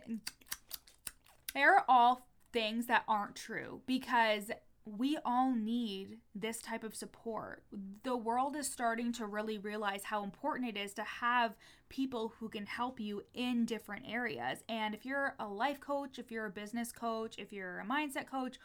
they're 1.54 1.84
all 1.88 2.26
things 2.52 2.86
that 2.86 3.04
aren't 3.06 3.36
true 3.36 3.82
because 3.86 4.50
we 4.96 5.18
all 5.24 5.52
need 5.54 6.18
this 6.34 6.60
type 6.60 6.82
of 6.82 6.94
support. 6.94 7.62
The 8.04 8.16
world 8.16 8.56
is 8.56 8.70
starting 8.70 9.12
to 9.14 9.26
really 9.26 9.58
realize 9.58 10.04
how 10.04 10.24
important 10.24 10.68
it 10.70 10.78
is 10.78 10.94
to 10.94 11.02
have 11.02 11.56
people 11.88 12.32
who 12.38 12.48
can 12.48 12.64
help 12.66 12.98
you 12.98 13.22
in 13.34 13.66
different 13.66 14.06
areas. 14.08 14.60
And 14.68 14.94
if 14.94 15.04
you're 15.04 15.34
a 15.38 15.46
life 15.46 15.80
coach, 15.80 16.18
if 16.18 16.30
you're 16.30 16.46
a 16.46 16.50
business 16.50 16.90
coach, 16.90 17.34
if 17.38 17.52
you're 17.52 17.80
a 17.80 17.84
mindset 17.84 18.26
coach, 18.30 18.58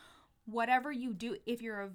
whatever 0.46 0.92
you 0.92 1.14
do, 1.14 1.36
if 1.46 1.62
you're 1.62 1.82
a 1.82 1.90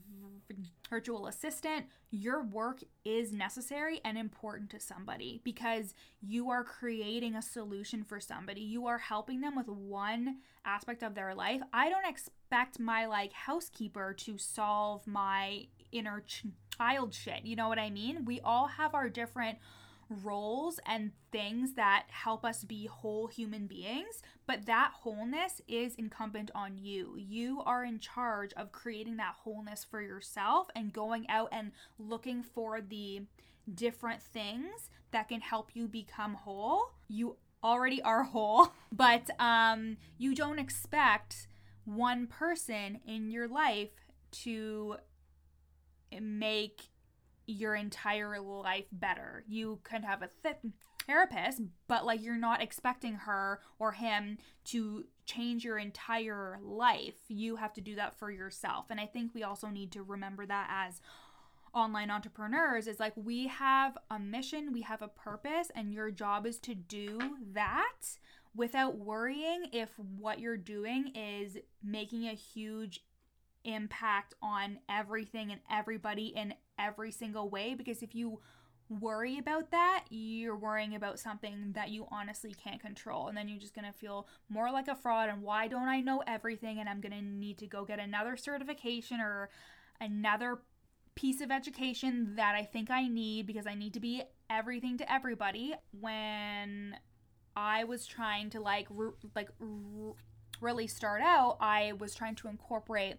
virtual 0.89 1.27
assistant, 1.27 1.87
your 2.11 2.43
work 2.43 2.81
is 3.05 3.33
necessary 3.33 4.01
and 4.05 4.17
important 4.17 4.71
to 4.71 4.81
somebody 4.81 5.41
because 5.45 5.95
you 6.21 6.51
are 6.51 6.65
creating 6.65 7.35
a 7.35 7.43
solution 7.43 8.03
for 8.03 8.19
somebody. 8.21 8.61
You 8.61 8.87
are 8.87 8.99
helping 8.99 9.41
them 9.41 9.57
with 9.57 9.69
one 9.69 10.39
aspect 10.65 11.03
of 11.03 11.15
their 11.15 11.35
life. 11.35 11.61
I 11.73 11.89
don't 11.89 12.09
expect 12.09 12.81
my 12.81 13.07
like 13.07 13.33
housekeeper 13.33 14.15
to 14.21 14.39
solve 14.39 15.07
my 15.07 15.67
inner 15.93 16.23
child 16.79 17.15
shit. 17.15 17.45
You 17.45 17.57
know 17.57 17.69
what 17.69 17.79
I 17.79 17.91
mean? 17.91 18.25
We 18.25 18.41
all 18.41 18.67
have 18.67 18.95
our 18.95 19.09
different 19.09 19.59
roles 20.11 20.81
and 20.87 21.13
things 21.31 21.75
that 21.75 22.07
help 22.09 22.45
us 22.45 22.65
be 22.65 22.87
whole 22.87 23.27
human 23.27 23.67
beings, 23.67 24.23
but 24.47 24.67
that 24.67 24.93
wholeness 25.01 25.61
is 25.69 25.95
incumbent 25.97 26.51
on 26.55 26.79
you. 26.79 27.15
You 27.17 27.63
are 27.65 27.85
in 27.85 27.99
charge 27.99 28.53
of 28.55 28.73
creating 28.73 29.17
that 29.19 29.35
wholeness 29.43 29.85
for 29.85 30.01
yourself 30.01 30.69
and 30.75 30.93
going 30.93 31.29
out 31.29 31.49
and 31.53 31.73
looking 31.99 32.43
for 32.43 32.81
the 32.81 33.23
different 33.75 34.23
things 34.23 34.91
that 35.11 35.29
can 35.29 35.41
help 35.41 35.71
you 35.75 35.89
become 35.89 36.35
whole. 36.35 36.93
You 37.09 37.37
already 37.63 38.01
are 38.03 38.23
whole, 38.25 38.73
but 38.93 39.29
um 39.41 39.97
you 40.17 40.35
don't 40.35 40.59
expect 40.59 41.49
one 41.85 42.27
person 42.27 43.01
in 43.07 43.31
your 43.31 43.49
life 43.49 43.91
to 44.31 44.97
make 46.21 46.83
your 47.49 47.75
entire 47.75 48.39
life 48.41 48.85
better. 48.93 49.43
You 49.49 49.81
could 49.83 50.05
have 50.05 50.23
a 50.23 50.31
th- 50.43 50.73
therapist, 51.07 51.63
but 51.89 52.05
like 52.05 52.23
you're 52.23 52.37
not 52.37 52.63
expecting 52.63 53.15
her 53.15 53.61
or 53.79 53.93
him 53.93 54.39
to 54.67 55.05
change 55.25 55.65
your 55.65 55.79
entire 55.79 56.59
life. 56.63 57.17
You 57.29 57.57
have 57.57 57.73
to 57.75 57.81
do 57.81 57.97
that 57.97 58.19
for 58.19 58.31
yourself. 58.31 58.87
And 58.91 59.01
I 59.01 59.07
think 59.07 59.35
we 59.35 59.43
also 59.43 59.69
need 59.69 59.91
to 59.93 60.03
remember 60.03 60.47
that 60.47 60.69
as 60.71 61.01
online 61.75 62.11
entrepreneurs 62.11 62.87
is 62.87 63.01
like 63.01 63.15
we 63.17 63.47
have 63.47 63.97
a 64.11 64.19
mission, 64.19 64.73
we 64.73 64.83
have 64.83 65.03
a 65.03 65.09
purpose, 65.09 65.71
and 65.75 65.93
your 65.93 66.11
job 66.11 66.47
is 66.47 66.59
to 66.59 66.75
do 66.75 67.19
that 67.53 68.19
without 68.55 68.99
worrying 68.99 69.67
if 69.73 69.91
what 70.19 70.41
you're 70.41 70.57
doing 70.57 71.13
is 71.15 71.57
making 71.83 72.27
a 72.27 72.35
huge 72.35 73.01
impact 73.65 74.35
on 74.43 74.79
everything 74.89 75.53
and 75.53 75.61
everybody 75.71 76.33
in 76.35 76.55
every 76.79 77.11
single 77.11 77.49
way 77.49 77.75
because 77.75 78.03
if 78.03 78.15
you 78.15 78.41
worry 78.89 79.39
about 79.39 79.71
that, 79.71 80.05
you're 80.09 80.57
worrying 80.57 80.95
about 80.95 81.19
something 81.19 81.73
that 81.75 81.91
you 81.91 82.07
honestly 82.11 82.55
can't 82.55 82.81
control. 82.81 83.29
And 83.29 83.37
then 83.37 83.49
you're 83.49 83.59
just 83.59 83.75
going 83.75 83.85
to 83.85 83.93
feel 83.93 84.27
more 84.49 84.71
like 84.71 84.89
a 84.89 84.95
fraud. 84.95 85.29
And 85.29 85.43
why 85.43 85.69
don't 85.69 85.89
I 85.89 86.01
know 86.01 86.23
everything? 86.27 86.79
And 86.79 86.89
I'm 86.89 87.01
going 87.01 87.13
to 87.13 87.23
need 87.23 87.59
to 87.59 87.67
go 87.67 87.85
get 87.85 87.99
another 87.99 88.37
certification 88.37 89.21
or 89.21 89.51
another 90.01 90.61
piece 91.15 91.41
of 91.41 91.51
education 91.51 92.37
that 92.37 92.55
I 92.55 92.63
think 92.63 92.91
I 92.91 93.09
need 93.09 93.47
because 93.47 93.67
I 93.67 93.75
need 93.75 93.95
to 93.95 94.01
be 94.01 94.23
everything 94.49 94.97
to 94.99 95.13
everybody. 95.13 95.75
When 96.01 96.97
I 97.57 97.85
was 97.85 98.07
trying 98.07 98.51
to 98.51 98.61
like, 98.61 98.87
re- 98.89 99.11
like, 99.35 99.51
re- 99.59 100.13
really 100.61 100.87
start 100.87 101.21
out, 101.21 101.59
I 101.61 101.93
was 101.99 102.15
trying 102.15 102.37
to 102.37 102.49
incorporate 102.49 103.17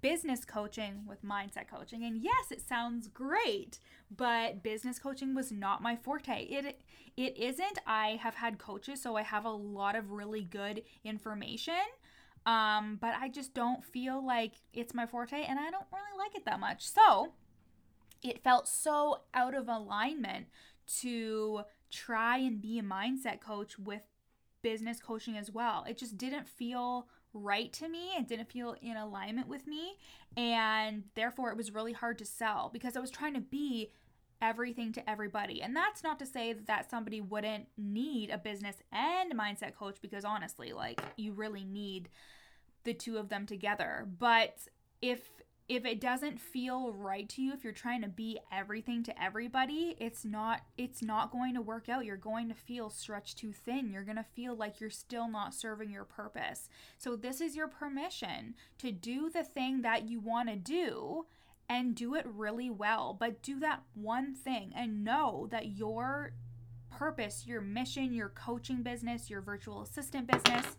business 0.00 0.44
coaching 0.44 1.04
with 1.06 1.24
mindset 1.24 1.68
coaching. 1.68 2.04
And 2.04 2.22
yes, 2.22 2.50
it 2.50 2.60
sounds 2.66 3.08
great, 3.08 3.78
but 4.14 4.62
business 4.62 4.98
coaching 4.98 5.34
was 5.34 5.52
not 5.52 5.82
my 5.82 5.96
forte. 5.96 6.44
It 6.44 6.80
it 7.16 7.36
isn't. 7.36 7.78
I 7.86 8.18
have 8.22 8.34
had 8.34 8.58
coaches, 8.58 9.02
so 9.02 9.16
I 9.16 9.22
have 9.22 9.44
a 9.44 9.50
lot 9.50 9.96
of 9.96 10.12
really 10.12 10.42
good 10.42 10.82
information. 11.04 11.74
Um, 12.46 12.98
but 13.00 13.14
I 13.20 13.28
just 13.28 13.52
don't 13.52 13.84
feel 13.84 14.24
like 14.24 14.52
it's 14.72 14.94
my 14.94 15.04
forte 15.04 15.44
and 15.44 15.58
I 15.58 15.70
don't 15.70 15.84
really 15.92 16.18
like 16.18 16.34
it 16.34 16.46
that 16.46 16.58
much. 16.58 16.88
So, 16.88 17.34
it 18.22 18.42
felt 18.42 18.66
so 18.66 19.22
out 19.34 19.54
of 19.54 19.68
alignment 19.68 20.46
to 21.00 21.62
try 21.90 22.38
and 22.38 22.60
be 22.60 22.78
a 22.78 22.82
mindset 22.82 23.40
coach 23.40 23.78
with 23.78 24.02
business 24.62 25.00
coaching 25.00 25.36
as 25.36 25.50
well. 25.50 25.84
It 25.88 25.98
just 25.98 26.16
didn't 26.16 26.48
feel 26.48 27.08
right 27.32 27.72
to 27.74 27.88
me. 27.88 28.10
It 28.18 28.28
didn't 28.28 28.50
feel 28.50 28.76
in 28.80 28.96
alignment 28.96 29.48
with 29.48 29.66
me. 29.66 29.96
And 30.36 31.04
therefore, 31.14 31.50
it 31.50 31.56
was 31.56 31.72
really 31.72 31.92
hard 31.92 32.18
to 32.18 32.24
sell 32.24 32.70
because 32.72 32.96
I 32.96 33.00
was 33.00 33.10
trying 33.10 33.34
to 33.34 33.40
be 33.40 33.92
everything 34.42 34.92
to 34.94 35.10
everybody. 35.10 35.62
And 35.62 35.76
that's 35.76 36.02
not 36.02 36.18
to 36.20 36.26
say 36.26 36.54
that 36.66 36.90
somebody 36.90 37.20
wouldn't 37.20 37.66
need 37.76 38.30
a 38.30 38.38
business 38.38 38.76
and 38.92 39.38
mindset 39.38 39.74
coach 39.74 39.96
because 40.00 40.24
honestly, 40.24 40.72
like 40.72 41.00
you 41.16 41.32
really 41.32 41.64
need 41.64 42.08
the 42.84 42.94
two 42.94 43.18
of 43.18 43.28
them 43.28 43.46
together. 43.46 44.08
But 44.18 44.58
if 45.02 45.20
if 45.70 45.84
it 45.86 46.00
doesn't 46.00 46.40
feel 46.40 46.92
right 46.92 47.28
to 47.28 47.40
you 47.40 47.52
if 47.52 47.62
you're 47.62 47.72
trying 47.72 48.02
to 48.02 48.08
be 48.08 48.40
everything 48.50 49.04
to 49.04 49.22
everybody 49.22 49.94
it's 50.00 50.24
not 50.24 50.62
it's 50.76 51.00
not 51.00 51.30
going 51.30 51.54
to 51.54 51.60
work 51.60 51.88
out. 51.88 52.04
You're 52.04 52.16
going 52.16 52.48
to 52.48 52.54
feel 52.54 52.90
stretched 52.90 53.38
too 53.38 53.52
thin. 53.52 53.92
You're 53.92 54.02
going 54.02 54.16
to 54.16 54.24
feel 54.24 54.56
like 54.56 54.80
you're 54.80 54.90
still 54.90 55.28
not 55.28 55.54
serving 55.54 55.92
your 55.92 56.04
purpose. 56.04 56.68
So 56.98 57.14
this 57.14 57.40
is 57.40 57.54
your 57.54 57.68
permission 57.68 58.54
to 58.78 58.90
do 58.90 59.30
the 59.30 59.44
thing 59.44 59.82
that 59.82 60.08
you 60.08 60.18
want 60.18 60.48
to 60.48 60.56
do 60.56 61.26
and 61.68 61.94
do 61.94 62.16
it 62.16 62.26
really 62.26 62.68
well. 62.68 63.16
But 63.18 63.40
do 63.40 63.60
that 63.60 63.82
one 63.94 64.34
thing 64.34 64.72
and 64.74 65.04
know 65.04 65.46
that 65.52 65.76
your 65.76 66.32
purpose 66.90 67.44
your 67.46 67.60
mission 67.60 68.12
your 68.12 68.30
coaching 68.30 68.82
business 68.82 69.30
your 69.30 69.40
virtual 69.40 69.80
assistant 69.80 70.26
business 70.26 70.76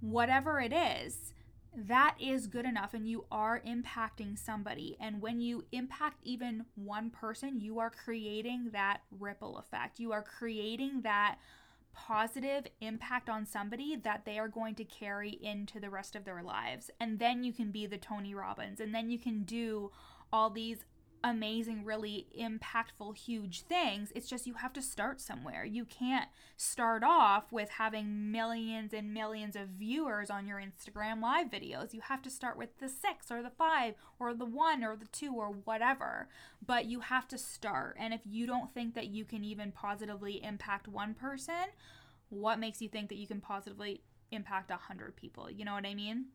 whatever 0.00 0.60
it 0.60 0.72
is 0.72 1.34
that 1.76 2.16
is 2.18 2.46
good 2.46 2.64
enough 2.64 2.94
and 2.94 3.08
you 3.08 3.26
are 3.30 3.60
impacting 3.66 4.38
somebody. 4.38 4.96
And 4.98 5.20
when 5.20 5.40
you 5.40 5.64
impact 5.72 6.20
even 6.24 6.64
one 6.74 7.10
person, 7.10 7.60
you 7.60 7.78
are 7.78 7.90
creating 7.90 8.70
that 8.72 9.02
ripple 9.10 9.58
effect. 9.58 10.00
You 10.00 10.12
are 10.12 10.22
creating 10.22 11.02
that 11.02 11.38
positive 11.92 12.66
impact 12.80 13.28
on 13.28 13.46
somebody 13.46 13.96
that 13.96 14.24
they 14.24 14.38
are 14.38 14.48
going 14.48 14.74
to 14.74 14.84
carry 14.84 15.30
into 15.30 15.80
the 15.80 15.90
rest 15.90 16.16
of 16.16 16.24
their 16.24 16.42
lives. 16.42 16.90
And 17.00 17.18
then 17.18 17.42
you 17.44 17.52
can 17.52 17.70
be 17.70 17.86
the 17.86 17.98
Tony 17.98 18.34
Robbins 18.34 18.80
and 18.80 18.94
then 18.94 19.10
you 19.10 19.18
can 19.18 19.42
do 19.44 19.90
all 20.32 20.50
these 20.50 20.84
amazing, 21.26 21.84
really 21.84 22.26
impactful, 22.38 23.16
huge 23.16 23.62
things. 23.62 24.12
It's 24.14 24.28
just 24.28 24.46
you 24.46 24.54
have 24.54 24.72
to 24.74 24.82
start 24.82 25.20
somewhere. 25.20 25.64
You 25.64 25.84
can't 25.84 26.28
start 26.56 27.02
off 27.02 27.50
with 27.50 27.68
having 27.70 28.30
millions 28.30 28.94
and 28.94 29.12
millions 29.12 29.56
of 29.56 29.68
viewers 29.68 30.30
on 30.30 30.46
your 30.46 30.60
Instagram 30.60 31.20
live 31.20 31.50
videos. 31.50 31.92
You 31.92 32.00
have 32.02 32.22
to 32.22 32.30
start 32.30 32.56
with 32.56 32.78
the 32.78 32.88
six 32.88 33.30
or 33.30 33.42
the 33.42 33.50
five 33.50 33.94
or 34.20 34.34
the 34.34 34.44
one 34.44 34.84
or 34.84 34.94
the 34.94 35.06
two 35.06 35.34
or 35.34 35.48
whatever. 35.48 36.28
But 36.64 36.86
you 36.86 37.00
have 37.00 37.26
to 37.28 37.38
start. 37.38 37.96
And 37.98 38.14
if 38.14 38.20
you 38.24 38.46
don't 38.46 38.72
think 38.72 38.94
that 38.94 39.08
you 39.08 39.24
can 39.24 39.42
even 39.44 39.72
positively 39.72 40.42
impact 40.44 40.86
one 40.86 41.14
person, 41.14 41.66
what 42.28 42.60
makes 42.60 42.80
you 42.80 42.88
think 42.88 43.08
that 43.08 43.18
you 43.18 43.26
can 43.26 43.40
positively 43.40 44.02
impact 44.30 44.70
a 44.70 44.76
hundred 44.76 45.16
people? 45.16 45.50
You 45.50 45.64
know 45.64 45.74
what 45.74 45.86
I 45.86 45.94
mean? 45.94 46.26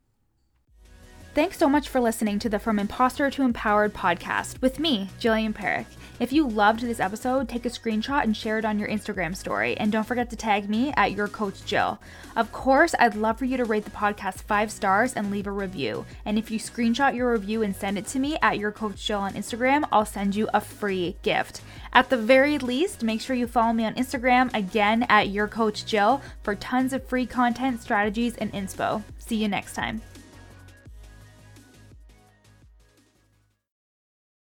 Thanks 1.33 1.57
so 1.57 1.69
much 1.69 1.87
for 1.87 2.01
listening 2.01 2.39
to 2.39 2.49
the 2.49 2.59
From 2.59 2.77
Imposter 2.77 3.31
to 3.31 3.43
Empowered 3.43 3.93
podcast 3.93 4.59
with 4.59 4.79
me, 4.79 5.07
Jillian 5.17 5.53
Parekh. 5.53 5.85
If 6.19 6.33
you 6.33 6.45
loved 6.45 6.81
this 6.81 6.99
episode, 6.99 7.47
take 7.47 7.65
a 7.65 7.69
screenshot 7.69 8.23
and 8.23 8.35
share 8.35 8.59
it 8.59 8.65
on 8.65 8.77
your 8.77 8.89
Instagram 8.89 9.33
story. 9.33 9.77
And 9.77 9.93
don't 9.93 10.03
forget 10.03 10.29
to 10.31 10.35
tag 10.35 10.69
me 10.69 10.93
at 10.97 11.13
your 11.13 11.29
coach 11.29 11.63
Jill. 11.63 11.99
Of 12.35 12.51
course, 12.51 12.93
I'd 12.99 13.15
love 13.15 13.39
for 13.39 13.45
you 13.45 13.55
to 13.55 13.63
rate 13.63 13.85
the 13.85 13.91
podcast 13.91 14.41
five 14.41 14.73
stars 14.73 15.13
and 15.13 15.31
leave 15.31 15.47
a 15.47 15.51
review. 15.51 16.05
And 16.25 16.37
if 16.37 16.51
you 16.51 16.59
screenshot 16.59 17.15
your 17.15 17.31
review 17.31 17.61
and 17.61 17.73
send 17.73 17.97
it 17.97 18.07
to 18.07 18.19
me 18.19 18.37
at 18.41 18.59
your 18.59 18.73
coach 18.73 19.07
Jill 19.07 19.19
on 19.19 19.33
Instagram, 19.33 19.87
I'll 19.89 20.05
send 20.05 20.35
you 20.35 20.49
a 20.53 20.59
free 20.59 21.15
gift. 21.21 21.61
At 21.93 22.09
the 22.09 22.17
very 22.17 22.57
least, 22.57 23.03
make 23.03 23.21
sure 23.21 23.37
you 23.37 23.47
follow 23.47 23.71
me 23.71 23.85
on 23.85 23.95
Instagram 23.95 24.53
again 24.53 25.05
at 25.07 25.29
your 25.29 25.47
coach 25.47 25.85
Jill 25.85 26.21
for 26.43 26.55
tons 26.55 26.91
of 26.91 27.05
free 27.05 27.25
content, 27.25 27.81
strategies, 27.81 28.35
and 28.35 28.51
inspo. 28.51 29.01
See 29.17 29.37
you 29.37 29.47
next 29.47 29.75
time. 29.75 30.01